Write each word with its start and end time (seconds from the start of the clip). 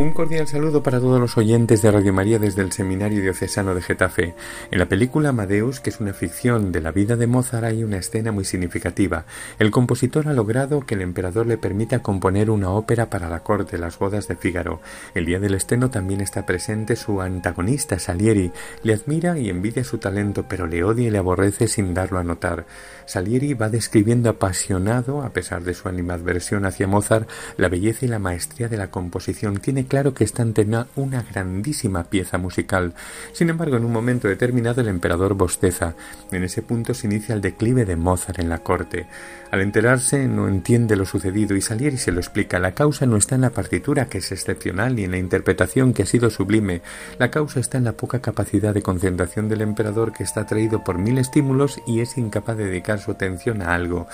Un 0.00 0.12
cordial 0.12 0.46
saludo 0.46 0.80
para 0.80 1.00
todos 1.00 1.18
los 1.18 1.36
oyentes 1.38 1.82
de 1.82 1.90
Radio 1.90 2.12
María 2.12 2.38
desde 2.38 2.62
el 2.62 2.70
Seminario 2.70 3.20
Diocesano 3.20 3.74
de 3.74 3.82
Getafe. 3.82 4.36
En 4.70 4.78
la 4.78 4.86
película 4.86 5.30
Amadeus, 5.30 5.80
que 5.80 5.90
es 5.90 5.98
una 5.98 6.12
ficción 6.12 6.70
de 6.70 6.80
la 6.80 6.92
vida 6.92 7.16
de 7.16 7.26
Mozart, 7.26 7.64
hay 7.64 7.82
una 7.82 7.96
escena 7.96 8.30
muy 8.30 8.44
significativa. 8.44 9.24
El 9.58 9.72
compositor 9.72 10.28
ha 10.28 10.34
logrado 10.34 10.86
que 10.86 10.94
el 10.94 11.02
emperador 11.02 11.48
le 11.48 11.58
permita 11.58 11.98
componer 11.98 12.48
una 12.48 12.70
ópera 12.70 13.10
para 13.10 13.28
la 13.28 13.40
corte, 13.40 13.76
las 13.76 13.98
bodas 13.98 14.28
de 14.28 14.36
Fígaro. 14.36 14.80
El 15.16 15.26
día 15.26 15.40
del 15.40 15.54
estreno 15.54 15.90
también 15.90 16.20
está 16.20 16.46
presente 16.46 16.94
su 16.94 17.20
antagonista, 17.20 17.98
Salieri. 17.98 18.52
Le 18.84 18.94
admira 18.94 19.36
y 19.36 19.50
envidia 19.50 19.82
su 19.82 19.98
talento, 19.98 20.44
pero 20.48 20.68
le 20.68 20.84
odia 20.84 21.08
y 21.08 21.10
le 21.10 21.18
aborrece 21.18 21.66
sin 21.66 21.92
darlo 21.92 22.20
a 22.20 22.22
notar. 22.22 22.66
Salieri 23.04 23.54
va 23.54 23.68
describiendo 23.68 24.30
apasionado, 24.30 25.22
a 25.22 25.30
pesar 25.30 25.64
de 25.64 25.74
su 25.74 25.88
animadversión 25.88 26.66
hacia 26.66 26.86
Mozart, 26.86 27.28
la 27.56 27.68
belleza 27.68 28.04
y 28.04 28.08
la 28.08 28.20
maestría 28.20 28.68
de 28.68 28.76
la 28.76 28.92
composición. 28.92 29.56
Tiene 29.56 29.87
claro 29.88 30.14
que 30.14 30.24
está 30.24 30.42
ante 30.42 30.66
una 30.94 31.22
grandísima 31.22 32.04
pieza 32.04 32.38
musical. 32.38 32.94
Sin 33.32 33.50
embargo, 33.50 33.76
en 33.76 33.84
un 33.84 33.92
momento 33.92 34.28
determinado 34.28 34.80
el 34.80 34.88
emperador 34.88 35.34
bosteza. 35.34 35.94
En 36.30 36.44
ese 36.44 36.62
punto 36.62 36.94
se 36.94 37.06
inicia 37.06 37.34
el 37.34 37.40
declive 37.40 37.84
de 37.84 37.96
Mozart 37.96 38.38
en 38.38 38.48
la 38.48 38.58
corte. 38.58 39.06
Al 39.50 39.62
enterarse 39.62 40.28
no 40.28 40.46
entiende 40.46 40.94
lo 40.94 41.06
sucedido 41.06 41.56
y 41.56 41.62
Salieri 41.62 41.96
se 41.96 42.12
lo 42.12 42.20
explica. 42.20 42.58
La 42.58 42.72
causa 42.72 43.06
no 43.06 43.16
está 43.16 43.34
en 43.34 43.40
la 43.40 43.50
partitura, 43.50 44.06
que 44.06 44.18
es 44.18 44.30
excepcional, 44.30 44.94
ni 44.94 45.04
en 45.04 45.10
la 45.10 45.18
interpretación, 45.18 45.94
que 45.94 46.02
ha 46.02 46.06
sido 46.06 46.28
sublime. 46.28 46.82
La 47.18 47.30
causa 47.30 47.58
está 47.58 47.78
en 47.78 47.84
la 47.84 47.92
poca 47.92 48.20
capacidad 48.20 48.74
de 48.74 48.82
concentración 48.82 49.48
del 49.48 49.62
emperador, 49.62 50.12
que 50.12 50.22
está 50.22 50.42
atraído 50.42 50.84
por 50.84 50.98
mil 50.98 51.16
estímulos 51.16 51.80
y 51.86 52.00
es 52.00 52.18
incapaz 52.18 52.58
de 52.58 52.66
dedicar 52.66 53.00
su 53.00 53.10
atención 53.10 53.62
a 53.62 53.74
algo, 53.74 54.06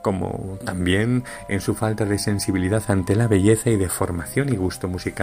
como 0.00 0.58
también 0.64 1.24
en 1.48 1.60
su 1.60 1.74
falta 1.74 2.06
de 2.06 2.18
sensibilidad 2.18 2.82
ante 2.88 3.14
la 3.14 3.28
belleza 3.28 3.68
y 3.68 3.76
de 3.76 3.90
formación 3.90 4.48
y 4.52 4.56
gusto 4.56 4.88
musical. 4.88 5.17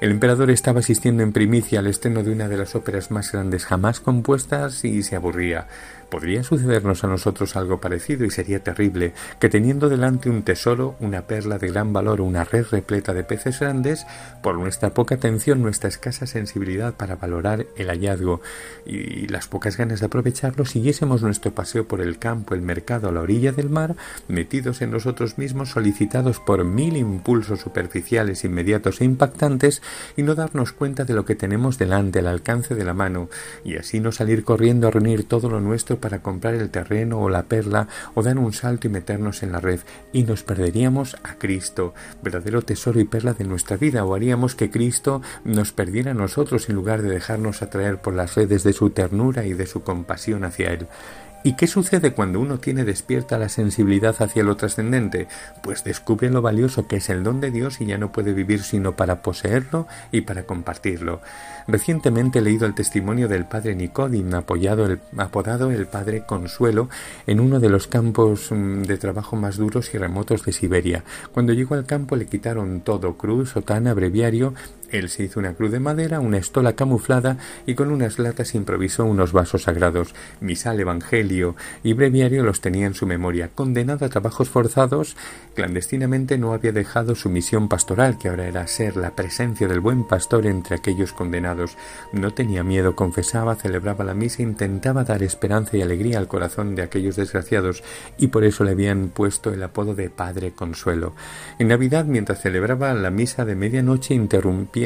El 0.00 0.10
emperador 0.10 0.50
estaba 0.50 0.80
asistiendo 0.80 1.22
en 1.22 1.32
primicia 1.32 1.80
al 1.80 1.86
estreno 1.86 2.22
de 2.22 2.30
una 2.30 2.48
de 2.48 2.56
las 2.56 2.74
óperas 2.74 3.10
más 3.10 3.32
grandes 3.32 3.64
jamás 3.64 4.00
compuestas 4.00 4.84
y 4.84 5.02
se 5.02 5.16
aburría. 5.16 5.66
Podría 6.10 6.44
sucedernos 6.44 7.02
a 7.02 7.08
nosotros 7.08 7.56
algo 7.56 7.80
parecido 7.80 8.24
y 8.24 8.30
sería 8.30 8.62
terrible 8.62 9.14
que 9.40 9.48
teniendo 9.48 9.88
delante 9.88 10.30
un 10.30 10.42
tesoro, 10.42 10.94
una 11.00 11.22
perla 11.22 11.58
de 11.58 11.68
gran 11.68 11.92
valor 11.92 12.20
o 12.20 12.24
una 12.24 12.44
red 12.44 12.66
repleta 12.70 13.14
de 13.14 13.24
peces 13.24 13.58
grandes, 13.58 14.06
por 14.42 14.56
nuestra 14.56 14.90
poca 14.90 15.16
atención, 15.16 15.62
nuestra 15.62 15.88
escasa 15.88 16.26
sensibilidad 16.26 16.94
para 16.94 17.16
valorar 17.16 17.66
el 17.76 17.88
hallazgo 17.88 18.42
y 18.86 19.26
las 19.26 19.48
pocas 19.48 19.76
ganas 19.76 20.00
de 20.00 20.06
aprovecharlo, 20.06 20.66
siguiésemos 20.66 21.22
nuestro 21.22 21.52
paseo 21.52 21.88
por 21.88 22.00
el 22.00 22.18
campo, 22.18 22.54
el 22.54 22.62
mercado, 22.62 23.08
a 23.08 23.12
la 23.12 23.20
orilla 23.20 23.52
del 23.52 23.70
mar, 23.70 23.96
metidos 24.28 24.82
en 24.82 24.92
nosotros 24.92 25.38
mismos, 25.38 25.70
solicitados 25.70 26.38
por 26.38 26.64
mil 26.64 26.96
impulsos 26.96 27.60
superficiales, 27.60 28.44
inmediatos 28.44 29.00
e 29.00 29.04
y 30.16 30.22
no 30.22 30.34
darnos 30.34 30.72
cuenta 30.72 31.04
de 31.04 31.14
lo 31.14 31.24
que 31.24 31.34
tenemos 31.34 31.78
delante, 31.78 32.18
al 32.18 32.26
alcance 32.26 32.74
de 32.74 32.84
la 32.84 32.94
mano, 32.94 33.28
y 33.64 33.76
así 33.76 34.00
no 34.00 34.12
salir 34.12 34.44
corriendo 34.44 34.88
a 34.88 34.90
reunir 34.90 35.26
todo 35.28 35.48
lo 35.48 35.60
nuestro 35.60 35.98
para 35.98 36.22
comprar 36.22 36.54
el 36.54 36.70
terreno 36.70 37.20
o 37.20 37.28
la 37.28 37.44
perla 37.44 37.88
o 38.14 38.22
dar 38.22 38.38
un 38.38 38.52
salto 38.52 38.86
y 38.86 38.90
meternos 38.90 39.42
en 39.42 39.52
la 39.52 39.60
red 39.60 39.80
y 40.12 40.24
nos 40.24 40.42
perderíamos 40.42 41.16
a 41.22 41.34
Cristo, 41.34 41.94
verdadero 42.22 42.62
tesoro 42.62 43.00
y 43.00 43.04
perla 43.04 43.32
de 43.32 43.44
nuestra 43.44 43.76
vida, 43.76 44.04
o 44.04 44.14
haríamos 44.14 44.54
que 44.54 44.70
Cristo 44.70 45.22
nos 45.44 45.72
perdiera 45.72 46.12
a 46.12 46.14
nosotros 46.14 46.68
en 46.68 46.76
lugar 46.76 47.02
de 47.02 47.10
dejarnos 47.10 47.62
atraer 47.62 47.98
por 47.98 48.14
las 48.14 48.34
redes 48.34 48.64
de 48.64 48.72
su 48.72 48.90
ternura 48.90 49.44
y 49.46 49.54
de 49.54 49.66
su 49.66 49.82
compasión 49.82 50.44
hacia 50.44 50.72
Él. 50.72 50.86
¿Y 51.46 51.56
qué 51.56 51.66
sucede 51.66 52.14
cuando 52.14 52.40
uno 52.40 52.56
tiene 52.56 52.86
despierta 52.86 53.36
la 53.36 53.50
sensibilidad 53.50 54.16
hacia 54.22 54.42
lo 54.42 54.56
trascendente? 54.56 55.28
Pues 55.62 55.84
descubre 55.84 56.30
lo 56.30 56.40
valioso 56.40 56.88
que 56.88 56.96
es 56.96 57.10
el 57.10 57.22
don 57.22 57.42
de 57.42 57.50
Dios 57.50 57.82
y 57.82 57.84
ya 57.84 57.98
no 57.98 58.12
puede 58.12 58.32
vivir 58.32 58.62
sino 58.62 58.96
para 58.96 59.20
poseerlo 59.20 59.86
y 60.10 60.22
para 60.22 60.44
compartirlo. 60.44 61.20
Recientemente 61.68 62.38
he 62.38 62.42
leído 62.42 62.64
el 62.64 62.74
testimonio 62.74 63.28
del 63.28 63.44
padre 63.44 63.74
Nicodim, 63.74 64.32
apodado 64.34 65.70
el 65.70 65.86
padre 65.86 66.24
Consuelo, 66.24 66.88
en 67.26 67.40
uno 67.40 67.60
de 67.60 67.68
los 67.68 67.88
campos 67.88 68.50
mm, 68.50 68.84
de 68.84 68.96
trabajo 68.96 69.36
más 69.36 69.58
duros 69.58 69.92
y 69.92 69.98
remotos 69.98 70.46
de 70.46 70.52
Siberia. 70.52 71.04
Cuando 71.32 71.52
llegó 71.52 71.74
al 71.74 71.84
campo 71.84 72.16
le 72.16 72.24
quitaron 72.24 72.80
todo, 72.80 73.18
cruz, 73.18 73.50
sotana, 73.50 73.92
breviario, 73.92 74.54
él 74.90 75.08
se 75.08 75.24
hizo 75.24 75.40
una 75.40 75.54
cruz 75.54 75.72
de 75.72 75.80
madera, 75.80 76.20
una 76.20 76.38
estola 76.38 76.74
camuflada 76.74 77.36
y 77.66 77.74
con 77.74 77.90
unas 77.90 78.18
latas 78.18 78.54
improvisó 78.54 79.04
unos 79.04 79.32
vasos 79.32 79.62
sagrados. 79.62 80.14
Misal, 80.40 80.78
Evangelio 80.78 81.33
y 81.82 81.92
breviario 81.92 82.44
los 82.44 82.60
tenía 82.60 82.86
en 82.86 82.94
su 82.94 83.06
memoria. 83.06 83.50
Condenado 83.54 84.04
a 84.06 84.08
trabajos 84.08 84.48
forzados, 84.48 85.16
clandestinamente 85.54 86.38
no 86.38 86.52
había 86.52 86.72
dejado 86.72 87.14
su 87.14 87.28
misión 87.28 87.68
pastoral, 87.68 88.18
que 88.18 88.28
ahora 88.28 88.46
era 88.46 88.66
ser 88.66 88.96
la 88.96 89.16
presencia 89.16 89.66
del 89.66 89.80
buen 89.80 90.06
pastor 90.06 90.46
entre 90.46 90.76
aquellos 90.76 91.12
condenados. 91.12 91.76
No 92.12 92.32
tenía 92.32 92.62
miedo, 92.62 92.94
confesaba, 92.94 93.56
celebraba 93.56 94.04
la 94.04 94.14
misa, 94.14 94.42
intentaba 94.42 95.04
dar 95.04 95.22
esperanza 95.22 95.76
y 95.76 95.82
alegría 95.82 96.18
al 96.18 96.28
corazón 96.28 96.74
de 96.74 96.82
aquellos 96.82 97.16
desgraciados, 97.16 97.82
y 98.18 98.28
por 98.28 98.44
eso 98.44 98.64
le 98.64 98.72
habían 98.72 99.08
puesto 99.08 99.52
el 99.52 99.62
apodo 99.62 99.94
de 99.94 100.10
Padre 100.10 100.52
Consuelo. 100.52 101.14
En 101.58 101.68
Navidad, 101.68 102.04
mientras 102.04 102.40
celebraba 102.42 102.94
la 102.94 103.10
misa 103.10 103.44
de 103.44 103.56
medianoche, 103.56 104.14
interrumpía 104.14 104.84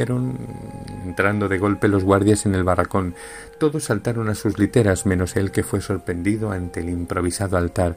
entrando 1.09 1.49
de 1.49 1.59
golpe 1.59 1.89
los 1.89 2.05
guardias 2.05 2.47
en 2.47 2.55
el 2.55 2.65
barracón. 2.65 3.15
Todos 3.59 3.85
saltaron 3.85 4.29
a 4.29 4.35
sus 4.35 4.59
literas, 4.59 5.07
menos 5.07 5.37
él 5.37 5.51
que 5.51 5.63
fue 5.63 5.81
sorprendido 5.81 6.51
ante 6.51 6.81
el 6.81 6.91
improvisado 6.91 7.57
altar. 7.57 7.97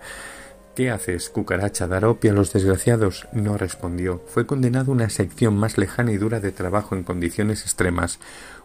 ¿Qué 0.76 0.90
haces, 0.90 1.30
cucaracha? 1.30 1.88
¿Dar 1.88 2.06
opio 2.06 2.32
a 2.32 2.34
los 2.34 2.54
desgraciados? 2.54 3.28
No 3.34 3.58
respondió. 3.58 4.22
Fue 4.28 4.46
condenado 4.46 4.92
a 4.92 4.96
una 4.96 5.10
sección 5.10 5.58
más 5.58 5.78
lejana 5.78 6.14
y 6.14 6.18
dura 6.18 6.40
de 6.40 6.54
trabajo 6.54 6.96
en 6.96 7.04
condiciones 7.04 7.64
extremas. 7.64 8.20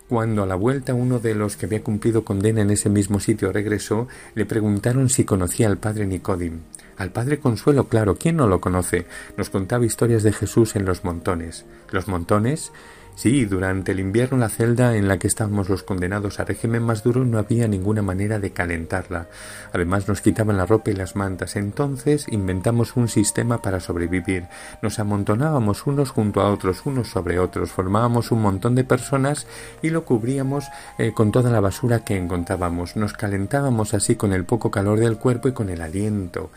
Cuando 0.09 0.45
a 0.45 0.47
la 0.47 0.55
vuelta 0.55 0.95
uno 0.95 1.19
de 1.19 1.34
los 1.34 1.57
que 1.57 1.67
había 1.67 1.83
cumplido 1.83 2.25
condena 2.25 2.61
en 2.61 2.71
ese 2.71 2.89
mismo 2.89 3.19
sitio 3.19 3.51
regresó, 3.51 4.07
le 4.37 4.47
preguntaron 4.47 5.09
si 5.09 5.25
conocía 5.25 5.67
al 5.67 5.78
padre 5.78 6.07
Nicodim. 6.07 6.61
Al 6.97 7.11
padre 7.11 7.41
Consuelo, 7.41 7.89
claro, 7.89 8.17
¿quién 8.17 8.37
no 8.37 8.47
lo 8.47 8.61
conoce? 8.61 9.07
Nos 9.37 9.51
contaba 9.51 9.84
historias 9.84 10.23
de 10.23 10.33
Jesús 10.33 10.77
en 10.77 10.84
los 10.84 11.05
montones. 11.05 11.67
¿Los 11.91 12.07
montones? 12.07 12.71
Sí, 13.16 13.47
durante 13.47 13.93
el 13.93 14.00
invierno 14.00 14.37
la 14.37 14.50
celda 14.50 14.94
en 14.94 15.09
la 15.09 15.19
que 15.19 15.27
estábamos 15.27 15.71
los 15.71 15.82
condenados 15.82 16.38
a 16.38 16.44
régimen 16.44 16.82
más 16.82 17.03
duro 17.03 17.25
no 17.25 17.38
había 17.38 17.66
ninguna 17.66 18.03
manera 18.03 18.38
de 18.38 18.50
calentarla. 18.50 19.28
Además 19.72 20.06
nos 20.06 20.21
quitaban 20.21 20.59
la 20.59 20.66
ropa 20.66 20.91
y 20.91 20.94
las 20.94 21.16
mantas. 21.16 21.56
Entonces 21.56 22.27
inventamos 22.28 22.94
un 22.94 23.09
sistema 23.09 23.62
para 23.62 23.81
sobrevivir. 23.81 24.49
Nos 24.82 24.99
amontonábamos 24.99 25.87
unos 25.87 26.10
junto 26.10 26.43
a 26.43 26.53
otros, 26.53 26.84
unos 26.84 27.09
sobre 27.09 27.38
otros, 27.38 27.71
formábamos 27.71 28.32
un 28.32 28.43
montón 28.43 28.75
de 28.75 28.84
personas 28.84 29.47
y 29.81 29.88
lo 29.88 30.04
cubríamos 30.04 30.66
eh, 30.98 31.12
con 31.15 31.33
toda 31.33 31.50
la 31.50 31.60
basura 31.60 32.04
que 32.04 32.19
encontrábamos. 32.19 32.97
Nos 32.97 33.15
calentábamos 33.15 33.94
así 33.94 34.16
con 34.16 34.34
el 34.34 34.44
poco 34.44 34.71
calor 34.71 35.00
del 35.00 35.16
cuerpo 35.16 35.48
y 35.48 35.53
con 35.53 35.71
el 35.71 35.81
aliento. 35.81 36.50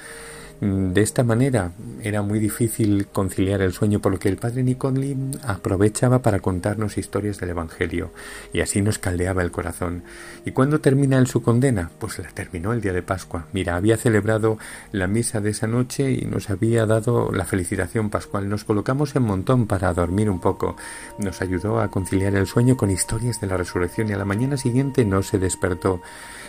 Mm, 0.62 0.92
de 0.92 1.02
esta 1.02 1.24
manera 1.24 1.72
era 2.04 2.22
muy 2.22 2.40
difícil 2.40 3.08
conciliar 3.08 3.62
el 3.62 3.72
sueño, 3.72 4.00
por 4.00 4.12
lo 4.12 4.20
que 4.20 4.28
el 4.28 4.38
padre 4.38 4.64
Nicolín 4.64 5.32
aprovechaba 5.44 6.22
para 6.22 6.40
contarnos 6.40 6.98
historias 6.98 7.40
del 7.40 7.52
Evangelio, 7.52 8.12
y 8.52 8.60
así 8.60 8.82
nos 8.82 9.00
caldeaba 9.00 9.42
el 9.42 9.52
corazón. 9.52 10.04
¿Y 10.46 10.52
cuándo 10.52 10.80
termina 10.82 11.18
él 11.18 11.28
su 11.28 11.42
condena? 11.42 11.92
Pues 12.00 12.20
la 12.20 12.30
terminó 12.30 12.74
el 12.74 12.82
día 12.82 12.94
de 12.94 13.02
Pascua. 13.02 13.48
Mira, 13.54 13.76
había 13.76 13.98
celebrado 13.98 14.58
la 14.92 15.08
misa 15.08 15.40
de 15.40 15.52
esa 15.52 15.68
noche 15.68 16.12
y 16.12 16.26
nos 16.26 16.50
había 16.50 16.86
dado 16.86 17.32
la 17.32 17.46
felicitación 17.46 18.10
pascual. 18.10 18.50
Nos 18.50 18.66
colocamos 18.66 19.16
en 19.16 19.24
montón 19.24 19.68
para 19.68 19.94
dormir 19.94 20.30
un 20.30 20.40
poco. 20.40 20.76
Nos 21.18 21.42
ayudó 21.42 21.80
a 21.80 21.90
conciliar 21.90 22.36
el 22.36 22.48
sueño 22.48 22.76
con 22.76 22.92
historias 22.92 23.40
de 23.40 23.48
la 23.48 23.58
resurrección 23.58 24.10
y 24.10 24.14
a 24.14 24.18
la 24.18 24.26
mañana 24.26 24.58
siguiente 24.58 25.06
no 25.06 25.24
se 25.24 25.40
despertó. 25.40 26.02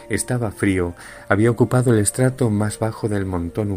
Estaba 0.08 0.50
frío, 0.50 0.94
había 1.28 1.52
ocupado 1.52 1.92
el 1.92 2.00
estrato 2.00 2.50
más 2.50 2.80
bajo 2.80 3.08
del 3.08 3.26
montón 3.26 3.70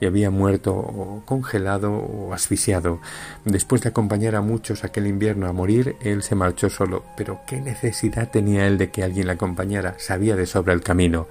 y 0.00 0.06
había 0.06 0.30
muerto 0.30 0.74
o 0.74 1.22
congelado 1.24 1.92
o 1.92 2.32
asfixiado. 2.32 3.00
Después 3.44 3.82
de 3.82 3.90
acompañar 3.90 4.34
a 4.36 4.40
muchos 4.40 4.84
aquel 4.84 5.06
invierno 5.06 5.46
a 5.46 5.52
morir, 5.52 5.96
él 6.00 6.22
se 6.22 6.34
marchó 6.34 6.70
solo. 6.70 7.04
Pero 7.16 7.40
qué 7.46 7.60
necesidad 7.60 8.30
tenía 8.30 8.66
él 8.66 8.78
de 8.78 8.90
que 8.90 9.02
alguien 9.02 9.26
le 9.26 9.32
acompañara, 9.32 9.94
sabía 9.98 10.36
de 10.36 10.46
sobra 10.46 10.72
el 10.72 10.82
camino. 10.82 11.26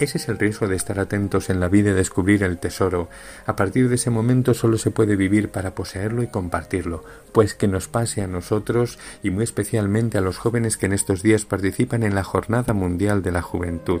Ese 0.00 0.18
es 0.18 0.28
el 0.28 0.38
riesgo 0.38 0.66
de 0.66 0.74
estar 0.74 0.98
atentos 0.98 1.50
en 1.50 1.60
la 1.60 1.68
vida 1.68 1.90
y 1.90 1.94
descubrir 1.94 2.42
el 2.42 2.58
tesoro. 2.58 3.08
A 3.46 3.54
partir 3.54 3.88
de 3.88 3.94
ese 3.94 4.10
momento 4.10 4.52
solo 4.52 4.76
se 4.76 4.90
puede 4.90 5.14
vivir 5.14 5.50
para 5.50 5.74
poseerlo 5.76 6.22
y 6.22 6.26
compartirlo, 6.26 7.04
pues 7.32 7.54
que 7.54 7.68
nos 7.68 7.86
pase 7.86 8.20
a 8.20 8.26
nosotros 8.26 8.98
y 9.22 9.30
muy 9.30 9.44
especialmente 9.44 10.18
a 10.18 10.20
los 10.20 10.38
jóvenes 10.38 10.76
que 10.76 10.86
en 10.86 10.94
estos 10.94 11.22
días 11.22 11.44
participan 11.44 12.02
en 12.02 12.14
la 12.14 12.24
Jornada 12.24 12.72
Mundial 12.72 13.22
de 13.22 13.32
la 13.32 13.42
Juventud. 13.42 14.00